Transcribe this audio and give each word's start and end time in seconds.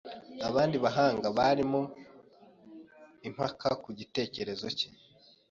Abandi 0.49 0.75
bahanga 0.85 1.27
barimo 1.37 1.81
impaka 3.27 3.69
ku 3.83 3.89
gitekerezo 3.99 4.65
cye 4.77 4.87